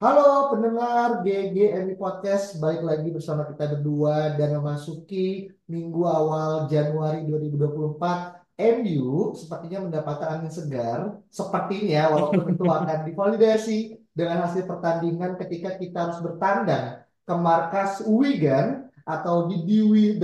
[0.00, 8.80] Halo pendengar GGMI Podcast, balik lagi bersama kita berdua dan memasuki minggu awal Januari 2024.
[8.80, 16.08] MU sepertinya mendapatkan angin segar, sepertinya walaupun tentu akan divalidasi dengan hasil pertandingan ketika kita
[16.08, 20.16] harus bertandang ke markas Wigan atau di DW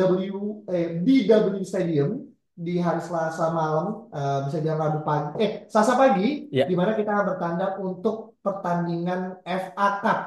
[0.73, 2.26] eh, DW Stadium
[2.57, 6.65] di hari Selasa malam, eh, bisa bilang Rabu pagi, eh Selasa pagi, Ya.
[6.65, 10.19] di mana kita bertandang untuk pertandingan FA Cup,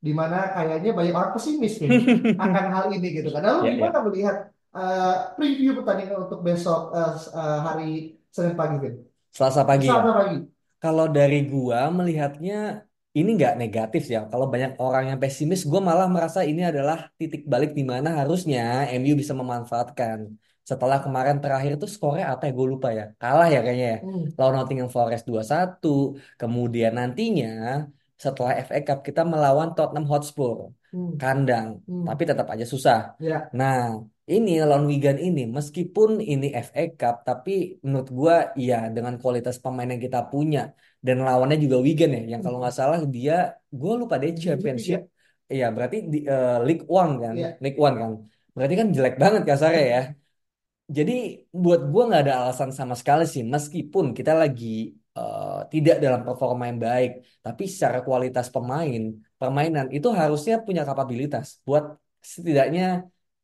[0.00, 1.88] di mana kayaknya banyak orang pesimis nih
[2.44, 3.42] akan hal ini gitu kan.
[3.46, 3.74] Lalu Ya, ya.
[3.80, 4.36] gimana melihat
[4.76, 7.90] eh, preview pertandingan untuk besok eh, eh, hari
[8.30, 8.94] Senin pagi, Vin?
[9.32, 9.92] Selasa pagi ya.
[9.96, 10.36] Selasa pagi.
[10.80, 12.84] Kalau dari gua melihatnya
[13.18, 14.20] ini nggak negatif ya.
[14.30, 18.86] Kalau banyak orang yang pesimis, gua malah merasa ini adalah titik balik di mana harusnya
[19.00, 20.18] MU bisa memanfaatkan.
[20.70, 22.50] Setelah kemarin terakhir tuh skornya apa ya?
[22.58, 23.04] Gue lupa ya.
[23.20, 23.98] Kalah ya kayaknya ya.
[24.06, 24.22] Hmm.
[24.38, 25.88] Lawan Nottingham Forest 2-1.
[26.40, 27.48] Kemudian nantinya
[28.24, 30.56] setelah FA Cup kita melawan Tottenham Hotspur
[30.94, 31.14] Hmm.
[31.22, 31.68] kandang.
[31.88, 32.02] Hmm.
[32.08, 32.98] Tapi tetap aja susah.
[33.22, 33.46] Ya.
[33.60, 33.78] Nah,
[34.34, 38.34] ini lawan Wigan ini meskipun ini FA Cup tapi menurut gua
[38.68, 40.60] ya dengan kualitas pemain yang kita punya
[41.06, 43.34] dan lawannya juga Wigan ya yang kalau nggak salah dia
[43.80, 45.00] gua lupa deh championship.
[45.54, 47.34] Iya, berarti di eh, League One kan?
[47.38, 47.48] Iya.
[47.62, 48.10] League One kan.
[48.54, 50.00] Berarti kan jelek banget kasarnya ya.
[50.96, 51.12] Jadi
[51.62, 54.66] buat gua nggak ada alasan sama sekali sih meskipun kita lagi
[55.18, 57.10] eh, tidak dalam performa yang baik,
[57.44, 59.00] tapi secara kualitas pemain,
[59.40, 61.84] permainan itu harusnya punya kapabilitas buat
[62.32, 62.82] setidaknya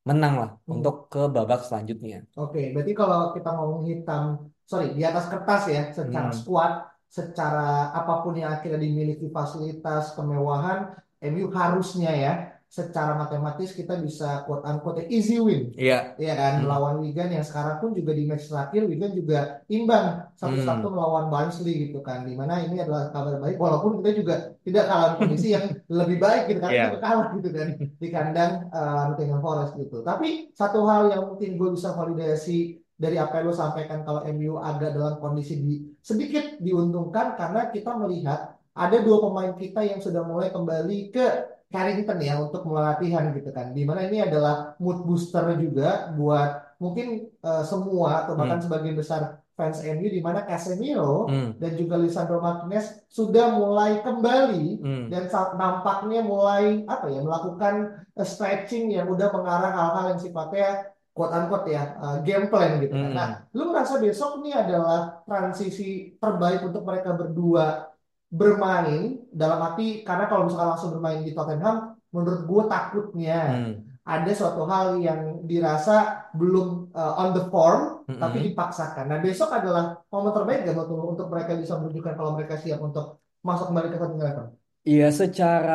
[0.09, 0.75] menang lah Hmm.
[0.75, 2.17] untuk ke babak selanjutnya.
[2.37, 4.23] Oke, berarti kalau kita ngomong hitam,
[4.71, 6.39] sorry, di atas kertas ya, secara Hmm.
[6.41, 6.73] squad,
[7.09, 10.79] secara apa pun yang akhirnya dimiliki fasilitas, kemewahan,
[11.25, 12.33] MU harusnya ya,
[12.66, 15.72] secara matematis kita bisa quote unquote easy win.
[15.72, 16.19] Iya.
[16.19, 16.62] Iya kan, Hmm.
[16.69, 20.94] melawan Wigan yang sekarang pun juga di match terakhir Wigan juga imbang satu-satu Hmm.
[20.99, 22.26] melawan Barnsley gitu kan.
[22.26, 26.43] Di mana ini adalah kabar baik, walaupun kita juga tidak kalah kondisi yang lebih baik
[26.53, 26.84] gitu karena Iya.
[26.93, 29.97] kita kalah gitu kan di kandang uh, Nottingham Forest gitu.
[30.03, 34.56] Tapi satu hal yang mungkin gue bisa validasi dari apa yang lo sampaikan kalau MU
[34.56, 40.25] agak dalam kondisi di, sedikit diuntungkan karena kita melihat ada dua pemain kita yang sudah
[40.25, 41.26] mulai kembali ke
[41.66, 43.75] Carrington ya untuk melatihan gitu kan.
[43.75, 49.41] Di mana ini adalah mood booster juga buat mungkin uh, semua atau bahkan sebagian besar
[49.56, 51.56] fans MU di mana Casemiro Hmm.
[51.56, 55.05] dan juga Lisandro Martinez sudah mulai kembali Hmm.
[55.09, 60.93] dan saat nampaknya mulai apa ya melakukan uh, stretching yang udah mengarah hal-hal yang sifatnya
[61.16, 63.09] quote unquote ya uh, game plan gitu kan.
[63.09, 63.16] Hmm.
[63.16, 67.88] Nah, lu merasa besok ini adalah transisi terbaik untuk mereka berdua
[68.31, 71.76] bermain dalam arti karena kalau misalkan langsung bermain di Tottenham
[72.14, 73.72] menurut gue takutnya Hmm.
[74.06, 75.92] ada suatu hal yang dirasa
[76.38, 78.19] belum uh, on the form Mm-mm.
[78.22, 79.04] tapi dipaksakan.
[79.10, 83.19] Nah besok adalah momen terbaik gak untuk, untuk mereka bisa menunjukkan kalau mereka siap untuk
[83.42, 84.47] masuk kembali ke starting eleven.
[84.88, 85.72] Iya, secara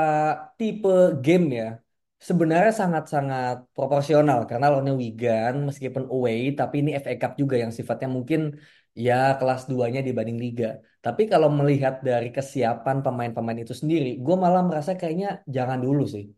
[0.58, 0.90] tipe
[1.24, 1.66] game ya,
[2.28, 8.08] sebenarnya sangat-sangat proporsional karena lawannya Wigan meskipun away, tapi ini FA Cup juga yang sifatnya
[8.18, 8.40] mungkin
[8.96, 10.68] ya kelas 2-nya dibanding Liga.
[11.02, 16.30] Tapi kalau melihat dari kesiapan pemain-pemain itu sendiri, gue malah merasa kayaknya jangan dulu sih.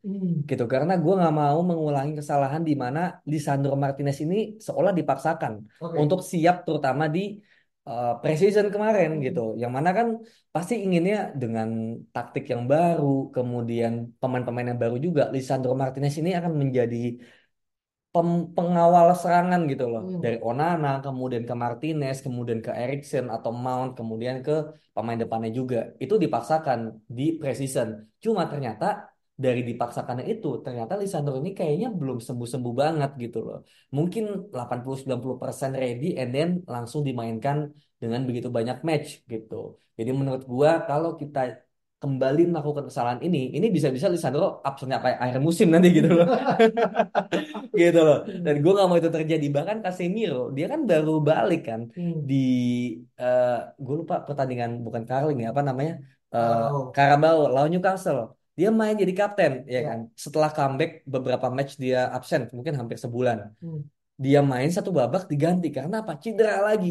[0.50, 5.54] Gitu, karena gue nggak mau mengulangi kesalahan di mana Lisandro Martinez ini seolah dipaksakan
[5.84, 5.96] Oke.
[6.00, 7.44] untuk siap terutama di
[7.90, 9.24] uh, preseason kemarin Hmm.
[9.28, 9.42] gitu.
[9.60, 10.08] Yang mana kan
[10.56, 16.54] pasti inginnya dengan taktik yang baru, kemudian pemain-pemain yang baru juga, Lisandro Martinez ini akan
[16.56, 17.20] menjadi
[18.56, 20.06] pengawal serangan gitu loh.
[20.06, 20.22] Hmm.
[20.22, 25.98] Dari Onana, kemudian ke Martinez, kemudian ke Eriksen atau Mount, kemudian ke pemain depannya juga.
[25.98, 27.90] Itu dipaksakan di preseason.
[28.22, 33.60] Cuma ternyata dari dipaksakannya itu, ternyata Lisandro ini kayaknya belum sembuh-sembuh banget gitu loh.
[33.90, 39.82] Mungkin 80-90% ready and then langsung dimainkan dengan begitu banyak match gitu.
[39.98, 41.63] Jadi menurut gua kalau kita
[42.04, 46.26] kembali melakukan kesalahan ini, ini bisa-bisa Lisandro absennya kayak akhir musim nanti gitu loh.
[47.82, 48.18] gitu loh.
[48.46, 49.46] Dan gue gak mau itu terjadi.
[49.58, 52.14] Bahkan Casemiro, dia kan baru balik kan Hmm.
[52.30, 52.36] di
[53.22, 53.54] eh
[53.86, 55.94] gue lupa pertandingan bukan Carling ya apa namanya
[56.34, 56.80] Eh Carabao.
[56.96, 58.22] Carabao lawan Newcastle.
[58.58, 59.82] Dia main jadi kapten ya Ya.
[59.90, 60.00] kan.
[60.24, 63.38] Setelah comeback beberapa match dia absen mungkin hampir sebulan.
[63.64, 63.82] Hmm.
[64.26, 66.14] dia main satu babak diganti karena apa?
[66.24, 66.90] Cedera lagi.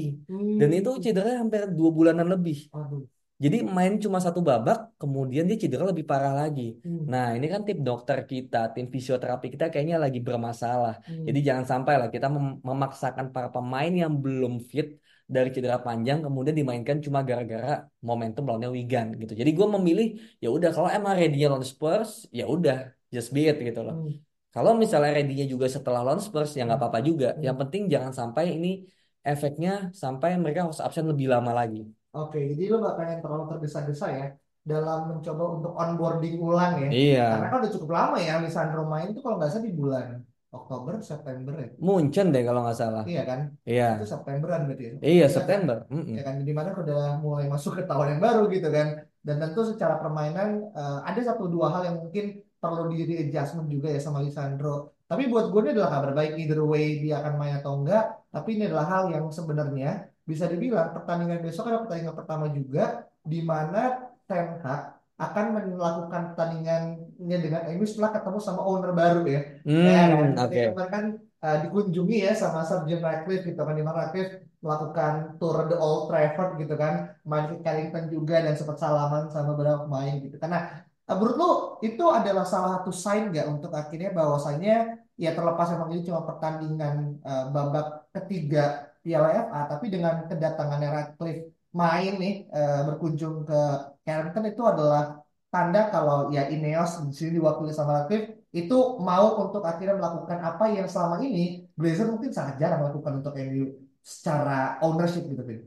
[0.61, 1.03] Dan itu Hmm.
[1.05, 2.57] cedera hampir dua bulanan lebih.
[2.75, 3.03] Aduh.
[3.43, 6.79] Jadi main cuma satu babak, kemudian dia cedera lebih parah lagi.
[6.87, 7.11] Hmm.
[7.13, 10.95] Nah, ini kan tim dokter kita, tim fisioterapi kita kayaknya lagi bermasalah.
[11.03, 11.27] Hmm.
[11.27, 14.89] Jadi jangan sampai lah kita mem- memaksakan para pemain yang belum fit
[15.27, 19.33] dari cedera panjang kemudian dimainkan cuma gara-gara momentum lawannya Wigan gitu.
[19.41, 20.07] Jadi gue memilih
[20.39, 23.97] ya udah kalau emang ready-nya lawan Spurs, ya udah just be it gitu loh.
[23.97, 24.15] Hmm.
[24.53, 27.29] Kalau misalnya ready-nya juga setelah lawan Spurs ya nggak apa-apa juga.
[27.35, 27.43] Hmm.
[27.43, 28.85] Yang penting jangan sampai ini
[29.25, 31.83] efeknya sampai mereka harus absen lebih lama lagi.
[32.13, 34.27] Oke, jadi lo gak pengen terlalu tergesa-gesa ya
[34.63, 36.91] dalam mencoba untuk onboarding ulang ya.
[36.93, 37.27] Iya.
[37.35, 40.07] Karena kan udah cukup lama ya Lisandro main tuh kalau nggak salah di bulan
[40.53, 41.69] Oktober, September ya.
[41.81, 43.03] Munchen deh kalau nggak salah.
[43.09, 43.41] Iya kan?
[43.65, 43.89] Iya.
[43.97, 44.93] Itu Septemberan berarti ya.
[44.93, 45.35] Iya, Iya kan?
[45.35, 45.77] September.
[45.89, 46.15] Mm-mm.
[46.15, 48.89] Ya kan, di mana udah mulai masuk ke tahun yang baru gitu kan.
[49.25, 53.89] Dan tentu secara permainan eh, ada satu dua hal yang mungkin perlu di adjustment juga
[53.91, 54.95] ya sama Lisandro.
[55.09, 58.05] Tapi buat gue ini adalah kabar baik either way dia akan main atau enggak.
[58.31, 63.43] Tapi ini adalah hal yang sebenarnya bisa dibilang pertandingan besok ada pertandingan pertama juga di
[63.43, 65.45] mana Ten Hag akan
[65.79, 69.41] melakukan pertandingannya dengan MU setelah ketemu sama owner baru ya.
[69.63, 70.51] Ya Hmm, oke.
[70.51, 71.05] ketika kemarin kan
[71.47, 75.79] uh, dikunjungi ya sama Sir Jim Ratcliffe gitu kan, di mana Ratcliffe melakukan tour the
[75.79, 80.37] Old Trafford gitu kan, main ke Carrington juga dan sempat salaman sama beberapa pemain gitu.
[80.43, 81.51] Karena uh, menurut lu
[81.87, 87.23] itu adalah salah satu sign nggak untuk akhirnya bahwasannya ya terlepas emang ini cuma pertandingan
[87.23, 91.43] uh, babak ketiga Piala FA, tapi dengan kedatangannya Ratcliffe
[91.75, 93.61] main nih uh, berkunjung ke
[94.07, 95.19] Carrington itu adalah
[95.53, 100.65] tanda kalau ya Ineos di sini diwakili sama Ratcliffe itu mau untuk akhirnya melakukan apa
[100.77, 103.65] yang selama ini Glazer mungkin sangat jarang melakukan untuk MU
[104.05, 105.61] secara ownership gitu, Vin.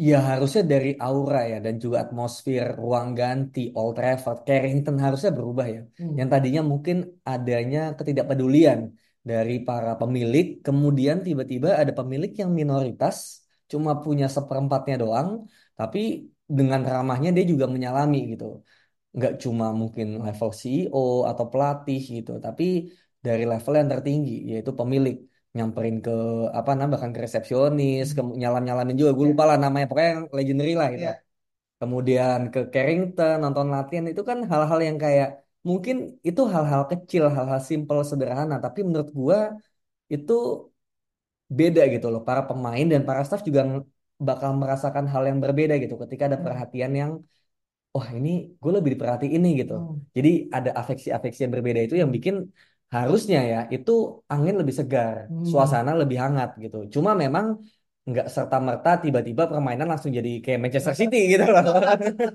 [0.00, 5.66] Ya harusnya dari aura ya dan juga atmosfer ruang ganti Old Trafford, Carrington harusnya berubah
[5.68, 5.82] ya.
[6.00, 6.16] Hmm.
[6.16, 6.96] Yang tadinya mungkin
[7.26, 8.96] adanya ketidakpedulian
[9.28, 13.16] dari para pemilik, kemudian tiba-tiba ada pemilik yang minoritas,
[13.70, 15.28] cuma punya seperempatnya doang,
[15.78, 15.98] tapi
[16.58, 18.44] dengan ramahnya dia juga menyalami gitu.
[19.16, 20.98] Nggak cuma mungkin level CEO
[21.30, 22.64] atau pelatih gitu, tapi
[23.26, 25.14] dari level yang tertinggi yaitu pemilik
[25.56, 26.10] nyamperin ke
[26.58, 30.24] apa namanya bahkan ke resepsionis, ke nyalam-nyalamin juga, gue Ya, lupa lah namanya, pokoknya yang
[30.38, 31.06] legendary lah gitu.
[31.06, 31.10] ya.
[31.80, 35.28] Kemudian ke Carrington nonton latihan itu kan hal-hal yang kayak
[35.68, 35.96] mungkin
[36.28, 39.38] itu hal-hal kecil, hal-hal simple sederhana, tapi menurut gua
[40.14, 40.32] itu
[41.58, 42.20] beda gitu loh.
[42.28, 43.62] Para pemain dan para staff juga
[44.28, 47.12] bakal merasakan hal yang berbeda gitu ketika ada perhatian yang
[47.96, 48.30] wah ini
[48.62, 49.74] gue lebih diperhatiin nih gitu.
[49.76, 50.00] Hmm.
[50.16, 52.36] Jadi ada afeksi-afeksi yang berbeda itu yang bikin
[52.96, 53.92] harusnya ya itu
[54.32, 55.44] angin lebih segar, Hmm.
[55.50, 56.76] suasana lebih hangat gitu.
[56.94, 57.46] Cuma memang
[58.08, 61.64] nggak serta merta tiba-tiba permainan langsung jadi kayak Manchester City gitu loh.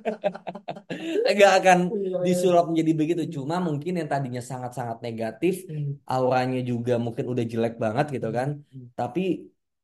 [1.35, 2.19] Nggak akan Iya, iya, iya.
[2.27, 3.21] disulap menjadi begitu.
[3.35, 5.91] Cuma mungkin yang tadinya sangat-sangat negatif, Hmm.
[6.13, 8.49] auranya juga mungkin udah jelek banget gitu kan.
[8.71, 8.85] Hmm.
[8.99, 9.21] Tapi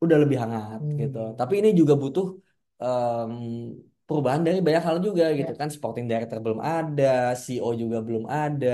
[0.03, 0.97] udah lebih hangat Hmm.
[1.01, 1.17] gitu.
[1.39, 2.25] Tapi ini juga butuh
[2.81, 3.31] em,
[4.07, 5.59] perubahan dari banyak hal juga gitu Ya.
[5.61, 5.69] kan.
[5.75, 7.03] Sporting director belum ada,
[7.43, 8.67] CEO juga belum ada.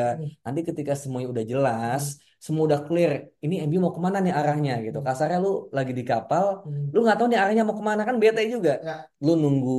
[0.44, 2.25] Nanti ketika semuanya udah jelas, Hmm.
[2.45, 3.12] Semua udah clear,
[3.44, 4.98] ini MU mau ke mana nih arahnya gitu.
[5.07, 6.88] Kasarnya lu lagi di kapal, Hmm.
[6.94, 8.72] lu nggak tahu nih arahnya mau ke mana kan bete juga.
[8.88, 8.94] Ya.
[9.25, 9.72] Lu nunggu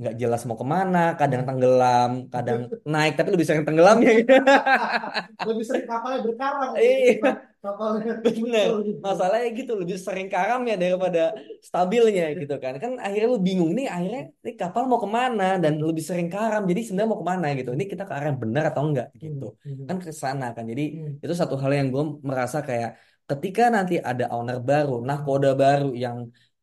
[0.00, 1.48] nggak jelas mau ke mana, kadang Hmm.
[1.48, 2.58] tenggelam, kadang
[2.92, 4.32] naik tapi lebih sering tenggelamnya gitu.
[5.48, 6.70] Lebih sering kapalnya berkarang.
[6.76, 7.12] Iya.
[7.60, 9.00] Kapalnya Bener, gitu.
[9.04, 11.20] masalahnya gitu lebih sering karamnya daripada
[11.68, 12.72] stabilnya gitu kan.
[12.82, 16.62] Kan akhirnya lu bingung nih, akhirnya ini kapal mau ke mana dan lebih sering karam.
[16.70, 17.70] Jadi sebenarnya mau ke mana gitu.
[17.76, 19.44] Ini kita ke arah yang benar atau enggak gitu.
[19.64, 19.84] Hmm.
[19.88, 20.64] Kan ke sana kan.
[20.72, 21.24] Jadi Hmm.
[21.24, 22.90] itu satu hal yang gue merasa kayak
[23.30, 26.16] ketika nanti ada owner baru, nahkoda baru yang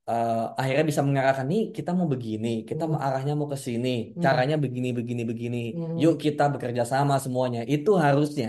[0.10, 3.08] eh, akhirnya bisa mengarahkan nih kita mau begini, kita mau Hmm.
[3.08, 4.22] arahnya mau ke sini, Hmm.
[4.26, 5.58] caranya begini begini begini.
[5.76, 5.96] Hmm.
[6.02, 7.60] Yuk kita bekerja sama semuanya.
[7.74, 8.48] Itu harusnya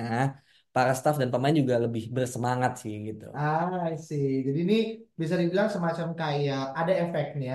[0.75, 3.25] para staff dan pemain juga lebih bersemangat sih gitu.
[3.35, 4.47] Ah, I see.
[4.47, 4.77] Jadi ini
[5.21, 7.55] bisa dibilang semacam kayak ada efeknya,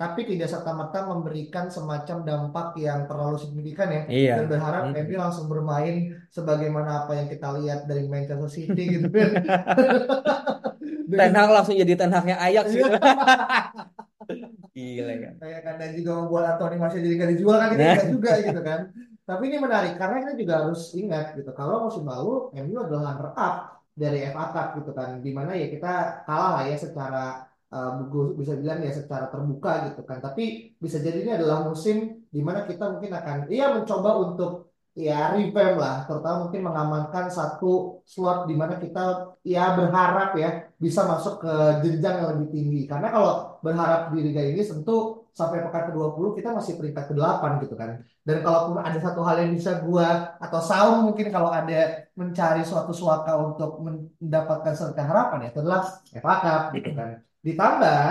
[0.00, 4.02] tapi tidak serta-merta memberikan semacam dampak yang terlalu signifikan ya.
[4.08, 4.32] Iya.
[4.38, 4.96] Dan berharap Mm.
[5.04, 5.94] MU langsung bermain
[6.36, 9.30] sebagaimana apa yang kita lihat dari Manchester City gitu kan.
[11.10, 12.76] Ten Hag langsung jadi Ten Hagnya Ajax Iya.
[12.76, 12.88] gitu.
[14.74, 15.30] Gila ya.
[15.42, 18.06] Kayak kan dan juga membuat Anthony Martial jadi gak dijual kan kita Nah.
[18.06, 18.80] juga gitu kan.
[19.26, 23.30] Tapi ini menarik karena kita juga harus ingat gitu kalau musim lalu MU adalah runner
[23.34, 23.54] up
[23.94, 25.18] dari FA Cup gitu kan.
[25.22, 27.24] Di mana ya kita kalah lah ya secara
[27.70, 27.90] uh,
[28.34, 30.18] bisa bilang ya secara terbuka gitu kan.
[30.18, 35.30] Tapi bisa jadi ini adalah musim di mana kita mungkin akan iya mencoba untuk ya
[35.34, 41.44] revamp lah, terutama mungkin mengamankan satu slot di mana kita ya berharap ya bisa masuk
[41.44, 42.80] ke jenjang yang lebih tinggi.
[42.88, 47.76] Karena kalau berharap di liga Inggris tentu sampai pekan ke-20 kita masih peringkat ke-8 gitu
[47.76, 48.00] kan.
[48.24, 52.96] Dan kalaupun ada satu hal yang bisa gua atau Saung mungkin kalau ada mencari suatu
[52.96, 55.82] suaka untuk mendapatkan serta harapan ya itu adalah
[56.16, 57.08] FA Cup gitu kan.
[57.44, 58.04] Ditambah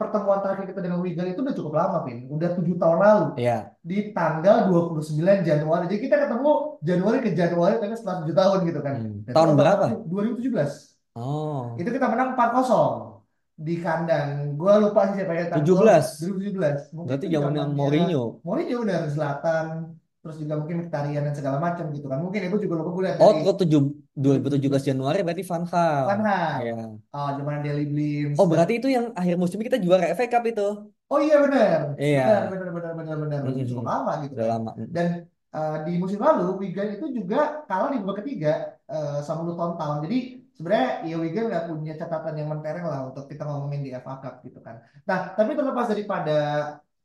[0.00, 2.26] pertemuan terakhir kita dengan Wigan itu udah cukup lama, Pin.
[2.26, 3.26] Udah tujuh tahun lalu.
[3.38, 3.70] Iya.
[3.84, 5.84] Di tanggal 29 Januari.
[5.86, 6.50] Jadi kita ketemu
[6.82, 8.94] Januari ke Januari tapi setelah tujuh tahun gitu kan.
[8.98, 9.16] Hmm.
[9.28, 9.84] Dan Tahun itu berapa?
[10.08, 10.91] 2017.
[11.14, 11.76] Oh.
[11.80, 13.22] Itu kita menang 4-0
[13.66, 14.28] di kandang.
[14.58, 15.86] Gua lupa sih siapa yang nyetak gol.
[15.86, 16.04] 17.
[16.20, 16.78] 2017.
[16.96, 18.22] Mungkin Berarti itu zamannya zamannya Mourinho.
[18.46, 19.66] Mourinho benar Zlatan,
[20.24, 22.18] terus juga mungkin Mkhitaryan dan segala macam gitu kan.
[22.24, 23.80] Mungkin itu juga lupa gue lihat Oh, dari kok tujuh,
[24.16, 26.04] 2017 Januari berarti Van Gaal.
[26.08, 26.56] Van Gaal.
[26.64, 26.74] Iya.
[27.12, 28.32] Oh, zaman Daley Blind.
[28.40, 30.62] Oh, berarti itu yang akhir musim kita juara FA Cup itu.
[31.12, 31.78] Oh iya benar.
[32.00, 32.20] Iya.
[32.24, 33.38] Benar, benar, benar, benar, benar.
[33.44, 33.68] Udah Mm-mm.
[33.68, 34.52] cukup lama gitu Udah kan.
[34.56, 34.70] lama.
[34.88, 35.06] Dan
[35.52, 37.36] uh, di musim lalu Wigan itu juga
[37.68, 38.50] kalah di babak ketiga
[38.88, 40.00] uh, sama Luton Town.
[40.08, 44.20] Jadi sebenarnya ya Wigan nggak punya catatan yang mentereng lah untuk kita ngomongin di FA
[44.20, 44.80] Cup gitu kan.
[45.08, 46.38] Nah, tapi terlepas daripada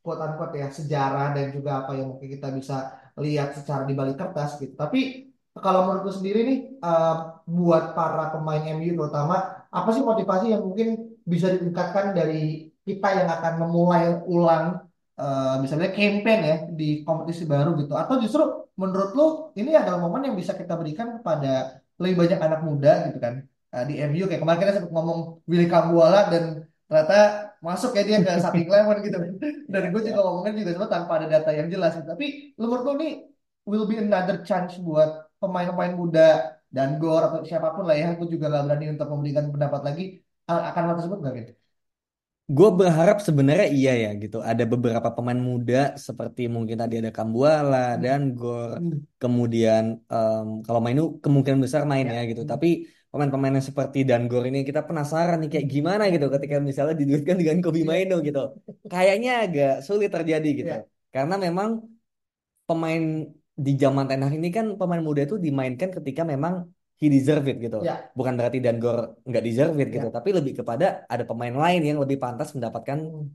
[0.04, 4.16] quote unquote ya sejarah dan juga apa yang mungkin kita bisa lihat secara di balik
[4.16, 4.76] kertas gitu.
[4.76, 5.28] Tapi
[5.58, 11.18] kalau menurutku sendiri nih uh, buat para pemain MU terutama apa sih motivasi yang mungkin
[11.28, 14.88] bisa ditingkatkan dari kita yang akan memulai ulang
[15.20, 18.44] eh, misalnya campaign ya di kompetisi baru gitu atau justru
[18.80, 19.28] menurut lo
[19.60, 23.36] ini adalah momen yang bisa kita berikan kepada lebih banyak anak muda gitu kan.
[23.74, 26.44] Eh, di MU kayak kemarin kita sempat ngomong Willy Kambuala dan
[26.88, 27.16] ternyata
[27.68, 29.18] masuk ya dia ke Saping Lemon gitu.
[29.74, 32.08] Dan gue juga ngomongin juga sempat tanpa ada data yang jelas gitu.
[32.08, 32.26] tapi
[32.60, 33.08] lo menurut ini
[33.70, 35.10] will be another chance buat
[35.42, 39.46] pemain-pemain muda dan Gor atau siapa pun lah ya gue juga nggak berani untuk memberikan
[39.54, 40.04] pendapat lagi
[40.48, 41.52] akan hal tersebut nggak gitu
[42.56, 44.38] Gue berharap sebenarnya iya ya gitu.
[44.50, 45.76] Ada beberapa pemain muda
[46.08, 48.02] seperti mungkin tadi ada Kambuala Hmm.
[48.04, 48.72] dan Gor.
[48.80, 48.98] Hmm.
[49.22, 52.14] Kemudian em, kalau main itu kemungkinan besar main Ya.
[52.18, 52.42] ya gitu.
[52.48, 52.52] Hmm.
[52.54, 52.68] Tapi
[53.12, 57.58] pemain-pemain yang seperti Dangor ini kita penasaran nih kayak gimana gitu ketika misalnya diduetkan dengan
[57.64, 57.90] Kobi Iya.
[57.92, 58.40] Maino gitu.
[58.94, 60.72] Kayaknya agak sulit terjadi gitu.
[60.72, 60.82] Iya.
[61.14, 61.70] Karena memang
[62.68, 63.02] pemain
[63.66, 66.54] di zaman Ten Hag ini kan pemain muda itu dimainkan ketika memang
[67.02, 67.78] he deserve it gitu.
[67.90, 67.94] Ya.
[68.18, 70.14] Bukan berarti Dangor nggak deserve it gitu, Ya.
[70.18, 73.30] tapi lebih kepada ada pemain lain yang lebih pantas mendapatkan Hmm.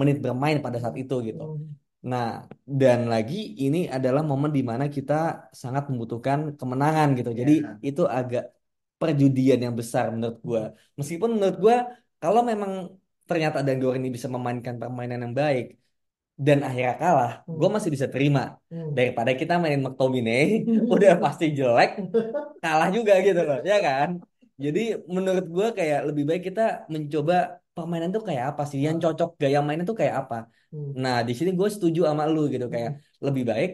[0.00, 1.42] menit bermain pada saat itu gitu.
[1.44, 1.68] Hmm.
[2.02, 2.26] Nah,
[2.80, 5.14] dan lagi ini adalah momen di mana kita
[5.62, 7.30] sangat membutuhkan kemenangan gitu.
[7.40, 7.70] Jadi Ya.
[7.88, 8.42] itu agak
[9.00, 10.62] perjudian yang besar menurut gua.
[10.98, 11.76] Meskipun menurut gua
[12.22, 12.72] kalau memang
[13.28, 15.64] ternyata Dangor ini bisa memainkan permainan yang baik
[16.46, 17.70] dan akhirnya kalah, Hmm.
[17.76, 18.40] masih bisa terima
[18.72, 18.90] Hmm.
[18.96, 20.42] daripada kita mainin McTominay
[20.94, 21.90] udah pasti jelek
[22.62, 24.08] kalah juga gitu loh ya kan
[24.64, 24.80] jadi
[25.14, 26.62] menurut gue kayak lebih baik kita
[26.94, 27.34] mencoba
[27.76, 30.36] permainan tuh kayak apa sih yang cocok gaya mainnya tuh kayak apa
[30.72, 30.90] Hmm.
[31.04, 32.90] nah di sini gue setuju sama lu gitu kayak
[33.26, 33.70] lebih baik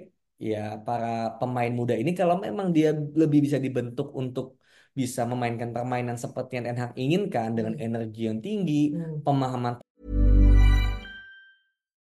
[0.48, 1.06] ya para
[1.38, 2.88] pemain muda ini kalau memang dia
[3.20, 4.46] lebih bisa dibentuk untuk
[4.98, 7.84] bisa memainkan permainan seperti yang Ten Hag inginkan dengan Hmm.
[7.86, 9.22] energi yang tinggi Hmm.
[9.26, 9.74] pemahaman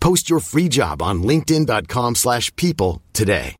[0.00, 3.58] Post your free job on linkedin.com/people slash people today.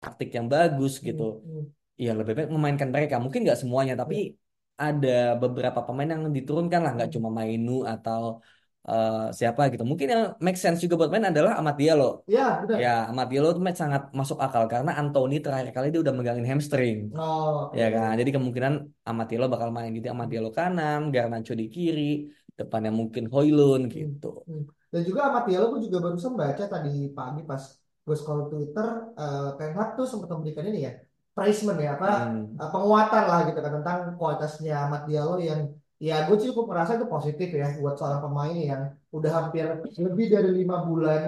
[0.00, 1.44] taktik yang bagus gitu.
[1.44, 1.64] Hmm.
[2.00, 3.20] ya lebih baik memainkan mereka.
[3.20, 4.32] Mungkin nggak semuanya tapi
[4.80, 6.92] ada beberapa pemain yang diturunkan lah.
[6.96, 8.40] Nggak cuma Mainu atau
[8.88, 9.84] eh, siapa gitu.
[9.84, 12.24] Mungkin yang make sense juga buat main adalah Amat Diallo.
[12.24, 12.78] Ya, benar.
[12.80, 17.12] ya Amat Diallo itu sangat masuk akal karena Anthony terakhir kali dia udah megangin hamstring.
[17.12, 18.16] Oh, ya kan?
[18.16, 18.72] Jadi kemungkinan
[19.04, 19.92] Amat Diallo bakal main.
[19.92, 22.24] Jadi Amat Diallo kanan Garnacho di kiri
[22.60, 24.64] depannya mungkin Hoylund gitu Hmm.
[24.92, 27.62] Dan juga Ahmad Diallo gue juga barusan baca tadi pagi pas
[28.06, 28.86] gue scroll Twitter,
[29.20, 30.92] eh Ten Hag tuh sempat memberikan ini ya,
[31.36, 32.58] praisement ya, apa Hmm.
[32.60, 35.60] eh, penguatan lah gitu kan tentang kualitasnya Ahmad Diallo yang
[36.00, 38.82] ya gue cukup merasa itu positif ya buat seorang pemain yang
[39.16, 39.64] udah hampir
[40.06, 41.22] lebih dari lima bulan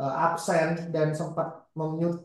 [0.00, 1.46] eh, absen dan sempat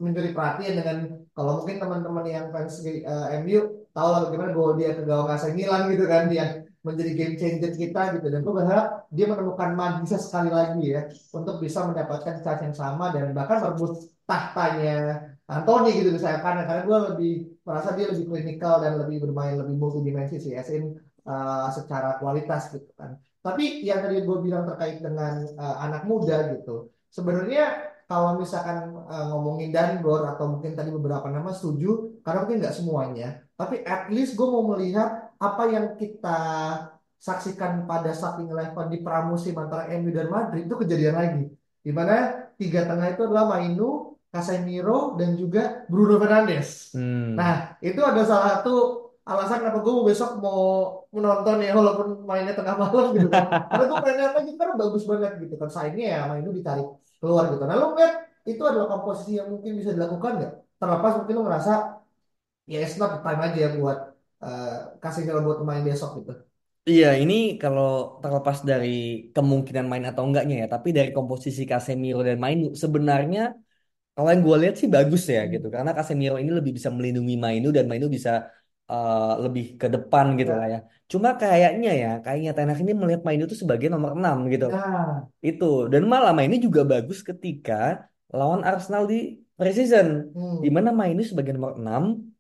[0.04, 0.98] mencuri perhatian dengan
[1.36, 3.04] kalau mungkin teman-teman yang fans eh,
[3.40, 3.60] MU
[3.96, 6.46] tahu lah bagaimana gol dia ke gawang AC Milan gitu kan dia
[6.82, 8.28] menjadi game changer kita gitu.
[8.30, 13.14] Dan gue berharap dia menemukan magisa sekali lagi ya untuk bisa mendapatkan chance yang sama
[13.14, 14.96] dan bahkan merebut tahtanya
[15.46, 16.66] Anthony gitu misalkan.
[16.66, 20.98] Karena gue lebih merasa dia lebih klinikal dan lebih bermain lebih multidimensi sih as in
[21.30, 23.18] uh, secara kualitas gitu kan.
[23.42, 29.26] Tapi yang tadi gue bilang terkait dengan uh, anak muda gitu sebenarnya kalau misalkan uh,
[29.36, 34.40] ngomongin Danbor atau mungkin tadi beberapa nama setuju karena mungkin nggak semuanya tapi at least
[34.40, 36.40] gue mau melihat apa yang kita
[37.18, 41.44] saksikan pada starting eleven di pramusim antara MU dan Madrid itu kejadian lagi
[41.82, 46.94] di mana tiga tengah itu adalah Mainu, Casemiro dan juga Bruno Fernandes.
[46.94, 47.34] Hmm.
[47.34, 50.62] Nah itu ada salah satu alasan kenapa gue besok mau
[51.10, 53.50] menonton ya walaupun mainnya tengah malam gitu kan.
[53.70, 55.70] Karena gue pengen lagi gitu karena bagus banget gitu kan.
[55.74, 57.64] Sayangnya ya Mainu ditarik keluar gitu.
[57.66, 58.14] Nah lo ngeliat
[58.46, 60.54] itu adalah komposisi yang mungkin bisa dilakukan nggak?
[60.78, 61.74] Terlepas mungkin lo ngerasa
[62.70, 64.11] ya it's not the time aja buat
[64.42, 66.34] uh, kasih jalan buat main besok gitu.
[66.82, 72.42] Iya, ini kalau terlepas dari kemungkinan main atau enggaknya ya, tapi dari komposisi Casemiro dan
[72.42, 73.54] Mainu sebenarnya
[74.18, 75.76] kalau yang gue lihat sih bagus ya gitu, hmm.
[75.78, 78.50] karena Casemiro ini lebih bisa melindungi Mainu dan Mainu bisa
[78.90, 80.80] uh, lebih ke depan gitu lah ya.
[81.06, 84.66] Cuma kayaknya ya, kayaknya Ten Hag ini melihat Mainu itu sebagai nomor 6 gitu.
[84.74, 85.30] Nah.
[85.38, 90.58] Itu dan malah Mainu juga bagus ketika lawan Arsenal di preseason, hmm.
[90.66, 92.31] di mana Mainu sebagai nomor 6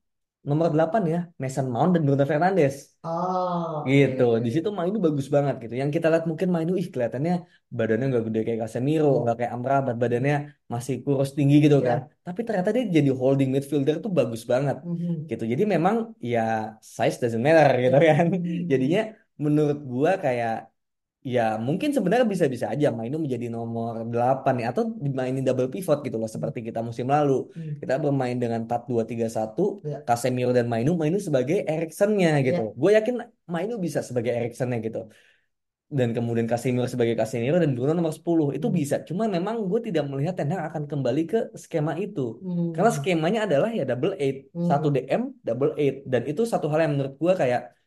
[0.42, 2.98] nomor 8 ya Mason Mount dan Bruno Fernandes.
[3.06, 4.38] Oh, gitu.
[4.38, 4.42] Okay.
[4.46, 5.74] Di situ Mainu bagus banget gitu.
[5.78, 9.16] Yang kita lihat mungkin Mainu ih kelihatannya badannya nggak gede kayak Casemiro, oh.
[9.22, 11.88] nggak kayak Amrabat, badannya masih kurus tinggi gitu yeah.
[11.88, 12.00] kan.
[12.26, 14.82] Tapi ternyata dia jadi holding midfielder tuh bagus banget.
[14.82, 15.14] Mm -hmm.
[15.30, 15.44] Gitu.
[15.46, 16.42] Jadi memang ya
[16.82, 18.26] size doesn't matter gitu kan.
[18.34, 18.58] Mm -hmm.
[18.72, 19.02] Jadinya
[19.38, 20.70] menurut gua kayak
[21.22, 26.18] Ya mungkin sebenarnya bisa-bisa aja Mainu menjadi nomor 8 ya atau dimainin double pivot gitu
[26.18, 27.46] loh seperti kita musim lalu.
[27.54, 27.78] Hmm.
[27.78, 30.02] Kita bermain dengan 4-2-3-1, ya.
[30.02, 32.74] Casemiro dan Mainu, Mainu sebagai Erikson-nya gitu.
[32.74, 32.78] Ya.
[32.82, 35.14] Gue yakin Mainu bisa sebagai Erikson-nya gitu.
[35.94, 38.76] Dan kemudian Casemiro sebagai Casemiro dan Bruno nomor 10 itu hmm.
[38.82, 38.96] bisa.
[39.06, 42.42] Cuma memang gue tidak melihat Ten Hag akan kembali ke skema itu.
[42.42, 42.74] Hmm.
[42.74, 44.66] Karena skemanya adalah ya double eight, hmm.
[44.66, 47.78] satu DM, double eight dan itu satu hal yang menurut gue kayak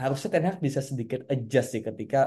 [0.00, 2.18] harusnya Ten Hag bisa sedikit adjust sih ketika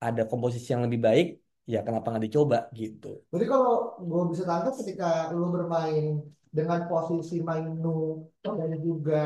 [0.00, 1.28] ada komposisi yang lebih baik
[1.68, 3.22] ya kenapa nggak dicoba gitu.
[3.30, 6.18] Jadi kalau gue bisa tangkap ketika lu bermain
[6.50, 9.24] dengan posisi Mainu dan juga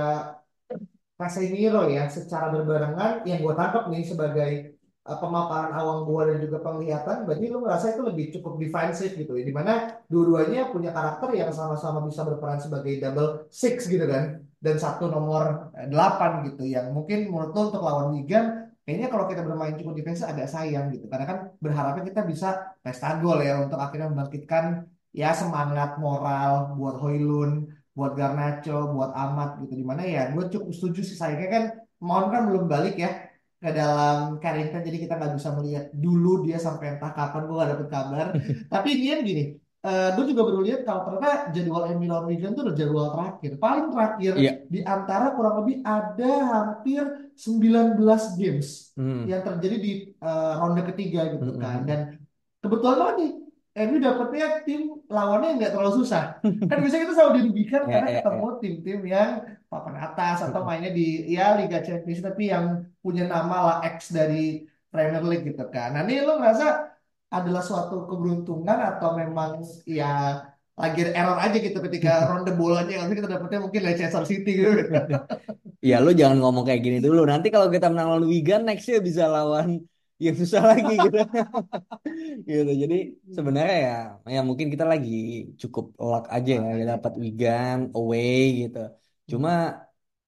[1.15, 4.51] Casemiro ya secara berbarengan yang gue tangkap nih sebagai
[5.09, 9.39] uh, pemaparan awal gue dan juga penglihatan berarti lu merasa itu lebih cukup defensif gitu
[9.41, 14.44] ya di mana dua-duanya punya karakter yang sama-sama bisa berperan sebagai double six gitu kan
[14.65, 19.45] dan satu nomor 8 gitu yang mungkin menurut lo untuk lawan Wigan kayaknya kalau kita
[19.45, 21.05] bermain cukup defense agak sayang gitu.
[21.13, 22.49] Karena kan berharapnya kita bisa
[22.81, 27.51] pesta gol ya untuk akhirnya membangkitkan ya semangat moral buat Hoylun
[27.93, 29.73] buat Garnacho buat Amat gitu.
[29.81, 31.65] Di mana ya gue cukup setuju sih sayangnya kan
[32.01, 33.11] Mount kan belum balik ya
[33.61, 37.71] ke dalam Carrington jadi kita nggak bisa melihat dulu dia sampai entah kapan gue gak
[37.77, 38.27] dapet kabar.
[38.73, 42.57] Tapi dia gini uh, eh, gue juga baru lihat kalau ternyata jadwal Emil lawan Wigan
[42.57, 44.57] itu udah jadwal terakhir paling terakhir yeah.
[44.67, 47.03] di antara kurang lebih ada hampir
[47.37, 48.01] 19
[48.41, 49.29] games hmm.
[49.29, 49.93] yang terjadi di
[50.25, 51.61] uh, ronde ketiga gitu hmm.
[51.61, 52.01] kan dan
[52.65, 53.33] kebetulan banget nih
[53.75, 56.39] MU dapetnya tim lawannya nggak terlalu susah
[56.71, 58.57] kan biasanya kita selalu dirugikan yeah, karena yeah, ketemu ya.
[58.63, 59.11] tim-tim yeah.
[59.13, 59.31] yang
[59.69, 64.63] papan atas atau mainnya di ya Liga Champions tapi yang punya nama lah X dari
[64.95, 65.91] Premier League gitu kan.
[65.91, 66.94] Nah ini lo ngerasa
[67.31, 70.41] adalah suatu keberuntungan atau memang ya
[70.75, 74.71] lagi error aja gitu ketika ronde bolanya nanti kita dapetnya mungkin Leicester City gitu.
[75.91, 77.23] ya lu jangan ngomong kayak gini dulu.
[77.31, 79.85] Nanti kalau kita menang lawan Wigan nextnya bisa lawan
[80.19, 81.19] yang susah lagi gitu.
[82.49, 82.73] gitu.
[82.83, 82.97] Jadi
[83.37, 83.95] sebenarnya ya
[84.35, 85.11] ya mungkin kita lagi
[85.61, 88.79] cukup luck aja ya dapat Wigan away gitu.
[89.31, 89.51] Cuma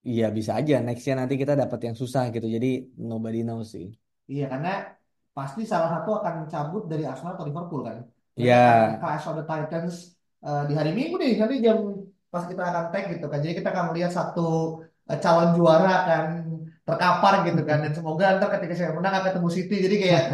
[0.06, 2.46] ya bisa aja nextnya nanti kita dapat yang susah gitu.
[2.46, 2.66] Jadi
[3.11, 3.87] nobody knows sih.
[4.30, 4.95] Iya karena
[5.37, 8.09] pasti salah satu akan cabut dari Arsenal atau Liverpool kan.
[8.40, 8.96] Iya.
[8.96, 8.96] Yeah.
[9.05, 11.77] Clash of the Titans uh, di hari Minggu nih nanti jam
[12.33, 13.44] pas kita akan tag gitu kan.
[13.44, 16.25] Jadi kita akan melihat satu uh, calon juara kan
[16.87, 20.25] terkapar gitu kan dan semoga nanti ketika saya menang akan ketemu City jadi kayak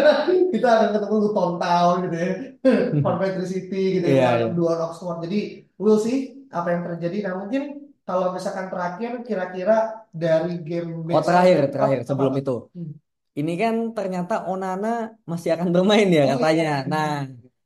[0.52, 2.32] kita akan ketemu Luton Town gitu ya
[3.08, 4.52] Coventry City gitu yeah, ya yeah.
[4.52, 10.60] dua Oxford jadi we'll see apa yang terjadi nah mungkin kalau misalkan terakhir kira-kira dari
[10.60, 16.22] game oh terakhir terakhir sebelum itu hmm ini kan ternyata Onana masih akan bermain ya
[16.24, 16.84] oh, katanya.
[16.84, 16.90] Iya.
[16.92, 17.12] Nah,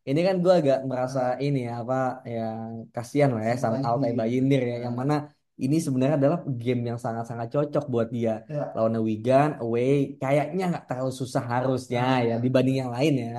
[0.06, 2.46] ini kan gue agak merasa ini ya apa ya
[2.94, 7.48] kasihan lah ya sama Altay Bayindir ya yang mana ini sebenarnya adalah game yang sangat-sangat
[7.48, 8.70] cocok buat dia ya.
[8.76, 13.36] lawan Wigan away kayaknya nggak terlalu susah harusnya ya dibanding yang lain ya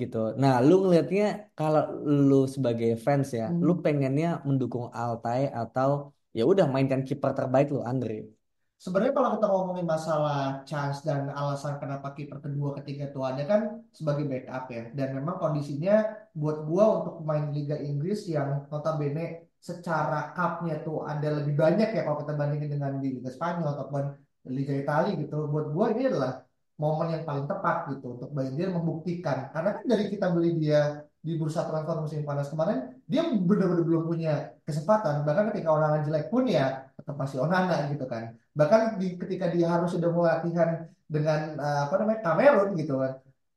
[0.00, 0.32] gitu.
[0.40, 1.82] Nah, lu ngelihatnya kalau
[2.28, 3.60] lu sebagai fans ya, hmm.
[3.60, 8.39] lu pengennya mendukung Altay atau ya udah mainkan kiper terbaik lu Andre?
[8.80, 13.60] Sebenarnya kalau kita ngomongin masalah chance dan alasan kenapa kiper kedua ketiga itu ada kan
[13.92, 14.88] sebagai backup ya.
[14.96, 21.44] Dan memang kondisinya buat gua untuk pemain Liga Inggris yang notabene secara cupnya tuh ada
[21.44, 24.02] lebih banyak ya kalau kita bandingin dengan di Liga Spanyol ataupun
[24.48, 25.44] Liga Italia gitu.
[25.52, 26.40] Buat gua ini adalah
[26.80, 29.52] momen yang paling tepat gitu untuk Bayern membuktikan.
[29.52, 34.08] Karena kan dari kita beli dia di bursa transfer musim panas kemarin, dia benar-benar belum
[34.08, 35.20] punya kesempatan.
[35.28, 38.36] Bahkan ketika orang jelek pun ya tetap masih Onana gitu kan.
[38.52, 43.12] Bahkan di, ketika dia harus sudah mulai latihan dengan uh, apa namanya Cameron gitu kan.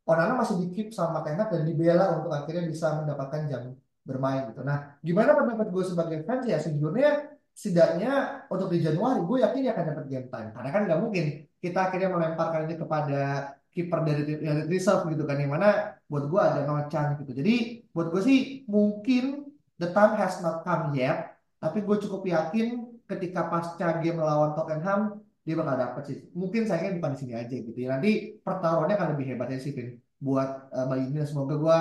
[0.07, 4.63] Onana masih di keep sama Ten dan dibela untuk akhirnya bisa mendapatkan jam bermain gitu.
[4.63, 9.71] Nah, gimana pendapat gue sebagai fans ya sejujurnya setidaknya untuk di Januari gue yakin dia
[9.77, 11.25] akan dapat game time karena kan nggak mungkin
[11.61, 13.21] kita akhirnya melemparkan ini kepada
[13.69, 17.85] kiper dari, dari reserve gitu kan yang mana buat gue ada no chance gitu jadi
[17.93, 23.47] buat gue sih mungkin the time has not come yet tapi gue cukup yakin ketika
[23.47, 27.75] pasca game melawan Tottenham dia bakal dapet sih mungkin sayangnya bukan di sini aja gitu
[27.75, 31.79] ya nanti pertaruhannya akan lebih hebat ya sih Vin buat uh, Bayi ini semoga gue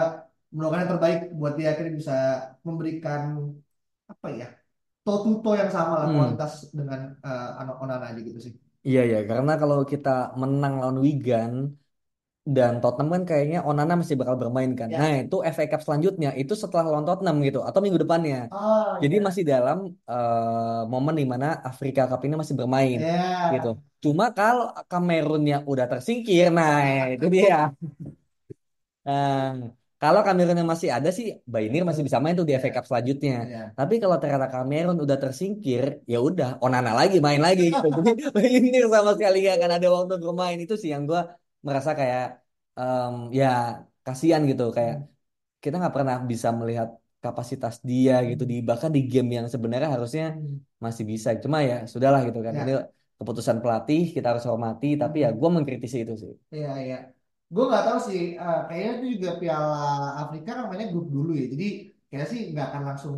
[0.53, 2.16] mendoakan yang terbaik buat dia akhirnya bisa
[2.66, 3.55] memberikan
[4.11, 4.49] apa ya
[5.03, 6.16] to yang sama lah hmm.
[6.16, 8.55] kualitas dengan uh, anak Onana aja gitu sih.
[8.83, 11.71] Iya ya, karena kalau kita menang lawan Wigan
[12.42, 14.90] dan Tottenham kan kayaknya Onana masih bakal bermain kan.
[14.90, 14.98] Ya.
[14.98, 18.50] Nah itu FA Cup selanjutnya itu setelah lawan Tottenham gitu atau minggu depannya.
[18.50, 19.22] Oh, Jadi ya.
[19.22, 19.78] masih dalam
[20.11, 23.55] uh, momen di mana Afrika Cup ini masih bermain ya.
[23.55, 23.78] gitu.
[24.02, 27.70] Cuma kalau Kamerunnya udah tersingkir, nah itu dia.
[29.02, 32.87] Nah, kalau Kamerun yang masih ada sih, Bainir masih bisa main tuh di FA Cup
[32.87, 33.35] selanjutnya.
[33.42, 33.66] Yeah.
[33.74, 37.90] Tapi kalau ternyata Kamerun udah tersingkir, ya udah Onana lagi main lagi gitu.
[37.98, 41.18] Jadi Bainir sama sekali gak akan ada waktu bermain itu sih yang gue
[41.66, 42.42] merasa kayak
[42.77, 43.48] um, ya
[44.07, 45.09] kasihan gitu kayak hmm.
[45.62, 46.88] kita nggak pernah bisa melihat
[47.22, 50.83] kapasitas dia gitu di bahkan di game yang sebenarnya harusnya hmm.
[50.83, 51.29] masih bisa.
[51.38, 52.53] Cuma ya sudahlah gitu kan.
[52.55, 52.64] Yeah.
[52.66, 52.72] Ini
[53.22, 54.98] keputusan pelatih kita harus hormati.
[54.98, 55.38] Tapi ya hmm.
[55.38, 56.35] gue mengkritisi itu sih.
[56.51, 56.98] Iya iya.
[57.53, 61.53] Gue nggak tahu sih uh, kayaknya itu juga Piala Afrika kan mainnya grup dulu ya
[61.53, 63.16] jadi kayaknya sih nggak akan langsung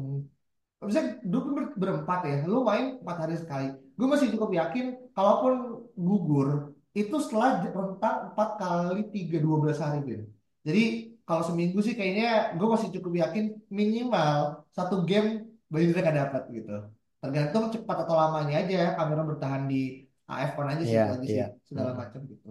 [0.83, 5.87] bisa grup ber berempat ya lu main empat hari sekali gue masih cukup yakin kalaupun
[5.95, 10.23] gugur itu setelah rentang empat kali tiga dua belas hari Ben
[10.63, 16.43] jadi kalau seminggu sih kayaknya gue masih cukup yakin minimal satu game Bali akan dapat
[16.55, 16.77] gitu
[17.19, 21.49] tergantung cepat atau lamanya aja kamera bertahan di AFCON aja sih yeah, lagi yeah.
[21.51, 21.99] sih segala hmm.
[22.01, 22.51] macam gitu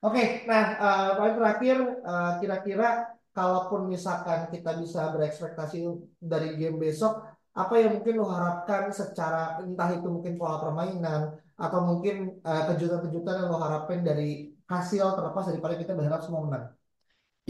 [0.00, 1.76] Oke, nah uh, paling terakhir
[2.08, 5.84] uh, kira-kira kalaupun misalkan kita bisa berekspektasi
[6.16, 7.20] dari game besok,
[7.52, 12.14] apa yang mungkin lo harapkan secara entah itu mungkin pola permainan atau mungkin
[12.48, 16.64] uh, kejutan-kejutan yang lo harapkan dari hasil terlepas daripada kita berharap semua menang.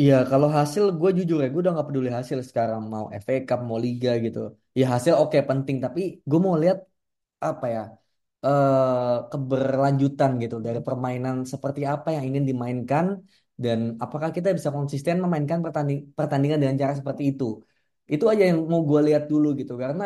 [0.00, 3.60] Iya, kalau hasil gue jujur ya, gue udah gak peduli hasil sekarang mau FA Cup
[3.68, 4.38] mau Liga gitu.
[4.78, 6.78] Ya hasil oke okay, penting, tapi gue mau lihat
[7.50, 7.82] apa ya
[8.46, 13.06] uh, keberlanjutan gitu dari permainan seperti apa yang ingin dimainkan
[13.64, 17.44] dan apakah kita bisa konsisten memainkan pertanding pertandingan dengan cara seperti itu.
[18.14, 20.04] Itu aja yang mau gue lihat dulu gitu karena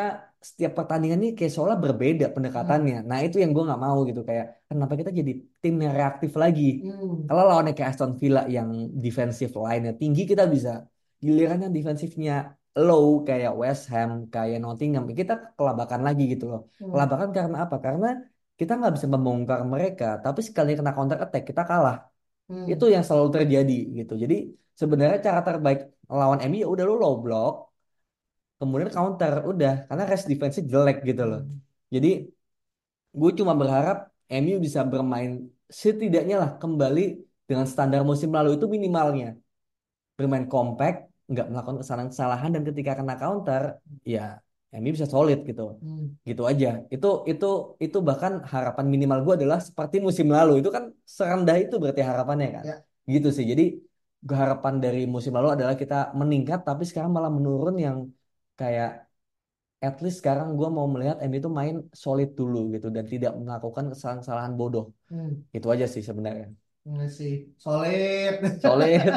[0.49, 3.01] setiap pertandingan ini kayak seolah berbeda pendekatannya.
[3.01, 3.09] Hmm.
[3.11, 6.85] Nah itu yang gue nggak mau gitu kayak kenapa kita jadi tim yang reaktif lagi.
[6.85, 7.25] Hmm.
[7.29, 8.69] Kalau lawannya kayak Aston Villa yang
[9.05, 10.85] defensive line-nya tinggi kita bisa
[11.25, 12.33] giliran yang defensifnya
[12.87, 16.61] low kayak West Ham, kayak Nottingham, kita kelabakan lagi gitu loh.
[16.77, 16.93] Hmm.
[16.93, 17.77] Kelabakan karena apa?
[17.81, 18.09] Karena
[18.59, 21.97] kita nggak bisa membongkar mereka, tapi sekali kena counter attack kita kalah.
[22.51, 22.67] Hmm.
[22.69, 24.13] Itu yang selalu terjadi gitu.
[24.23, 24.35] Jadi
[24.81, 27.55] sebenarnya cara terbaik lawan MU ya udah lo low block,
[28.61, 31.41] kemudian counter udah karena rest defense jelek gitu loh.
[31.43, 31.59] Hmm.
[31.95, 32.11] Jadi
[33.15, 39.37] gue cuma berharap MU bisa bermain setidaknya lah kembali dengan standar musim lalu itu minimalnya
[40.19, 43.63] bermain compact nggak melakukan kesalahan-kesalahan dan ketika kena counter
[44.05, 44.39] ya
[44.75, 46.21] MU bisa solid gitu hmm.
[46.27, 50.91] gitu aja itu itu itu bahkan harapan minimal gue adalah seperti musim lalu itu kan
[51.07, 52.77] serendah itu berarti harapannya kan ya.
[53.09, 53.65] gitu sih jadi
[54.25, 57.97] harapan dari musim lalu adalah kita meningkat tapi sekarang malah menurun yang
[58.55, 59.05] kayak
[59.85, 63.93] at least sekarang gue mau melihat MU itu main solid dulu gitu dan tidak melakukan
[63.93, 65.53] kesalahan-kesalahan bodoh hmm.
[65.53, 66.49] itu aja sih sebenarnya
[67.09, 68.61] sih, solid.
[68.61, 69.09] Solid.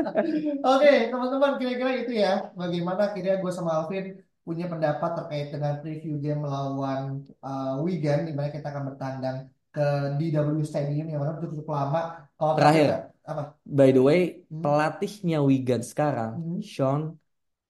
[0.72, 2.48] Oke, teman-teman kira-kira itu ya.
[2.56, 8.32] Bagaimana kira gue sama Alvin punya pendapat terkait dengan preview game melawan uh, Wigan di
[8.32, 9.36] mana kita akan bertandang
[9.72, 9.86] ke
[10.18, 12.00] DW Stadium yang mana cukup, cukup lama.
[12.40, 13.42] Kalau Terakhir, kita, apa?
[13.62, 14.64] By the way, hmm?
[14.64, 16.60] pelatihnya Wigan sekarang, hmm?
[16.64, 17.20] Sean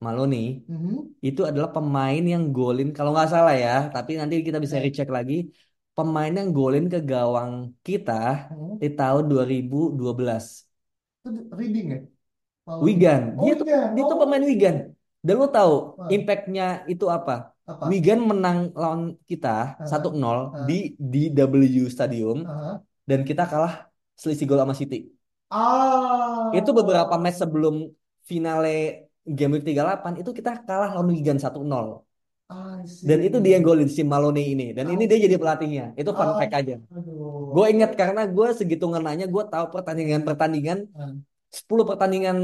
[0.03, 1.23] Maloney, hmm?
[1.23, 5.47] itu adalah pemain yang golin kalau nggak salah ya, tapi nanti kita bisa recheck lagi
[5.93, 8.81] pemain yang golin ke gawang kita hmm.
[8.83, 9.97] di tahun 2012.
[11.23, 12.01] Itu Reading ya?
[12.67, 13.37] Oh, Wigan.
[13.43, 14.77] Dia, oh, tuh, dia tuh pemain Wigan.
[15.23, 16.11] Dan lu tahu Wah.
[16.11, 17.55] impactnya itu apa?
[17.63, 17.87] Apa?
[17.87, 19.87] Wigan menang lawan kita Aha.
[19.87, 20.67] 1-0 Aha.
[20.67, 22.83] di di W Stadium Aha.
[23.07, 23.87] dan kita kalah
[24.19, 25.15] selisih gol sama City.
[25.47, 26.51] Ah.
[26.51, 27.87] Itu beberapa match sebelum
[28.27, 32.03] finale game week 38 itu kita kalah lawan Wigan 1-0.
[32.53, 33.09] I see.
[33.09, 35.85] Dan itu dia yang golin si Malone ini dan ini I dia jadi pelatihnya.
[35.97, 36.77] Itu fun Oh, fact aja.
[37.55, 41.17] Gue inget karena gue segitu ngenanya gue tahu pertandingan-pertandingan Ah.
[41.53, 42.37] 10 pertandingan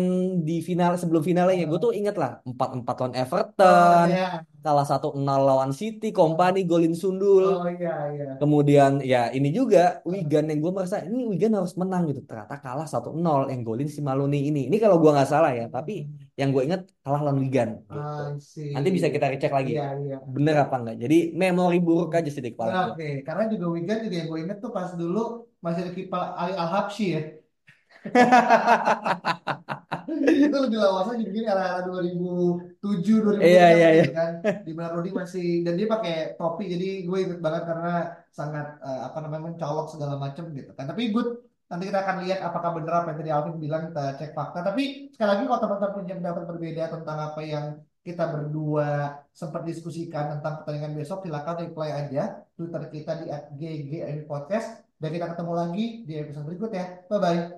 [0.44, 1.80] di final sebelum finalnya gue Ah.
[1.80, 4.44] tuh inget lah 4-4 lawan Oh Everton, ya.
[4.60, 7.56] kalah 1-0 lawan City, Kompany golin sundul.
[7.56, 8.36] Oh iya iya.
[8.36, 10.12] Kemudian ya ini juga Ah.
[10.12, 12.20] Wigan yang gue merasa ini Wigan harus menang gitu.
[12.20, 14.68] Ternyata kalah 1-0 yang golin si Maloney ini.
[14.68, 16.04] Ini kalau gue nggak salah ya, tapi
[16.36, 17.96] yang gue inget kalah lawan Wigan gitu.
[18.44, 18.76] See.
[18.76, 20.16] Nanti bisa kita recek lagi Iya iya.
[20.20, 20.96] bener apa enggak.
[21.00, 22.92] Jadi memori buruk aja sih di kepala Nah, gue.
[22.92, 26.52] Oke, karena juga Wigan juga yang gue inget tuh pas dulu masih ada kiper Ali
[26.54, 27.22] Al-Habsyi ya.
[30.48, 34.32] Itu lebih lawas aja mungkin era-era 2007 2008 Iya, iya, gitu kan.
[34.64, 37.94] Di mana Rudy masih dan dia pakai topi jadi gue inget banget karena
[38.32, 40.86] sangat eh, apa namanya mencolok segala macam gitu kan.
[40.88, 44.32] Tapi good nanti kita akan lihat apakah benar apa yang tadi Alvin bilang kita cek
[44.32, 44.64] fakta.
[44.64, 47.66] Tapi sekali lagi kalau teman-teman punya pendapat berbeda tentang apa yang
[48.00, 54.80] kita berdua sempat diskusikan tentang pertandingan besok silakan reply aja Twitter kita di @ggm podcast.
[54.98, 57.57] Dan kita ketemu lagi di episode berikutnya bye bye